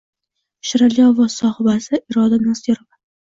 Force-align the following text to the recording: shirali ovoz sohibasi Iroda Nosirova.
shirali 0.69 1.03
ovoz 1.09 1.35
sohibasi 1.41 1.99
Iroda 2.13 2.41
Nosirova. 2.47 3.01